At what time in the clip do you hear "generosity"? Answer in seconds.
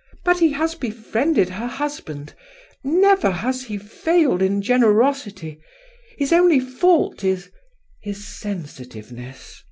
4.60-5.62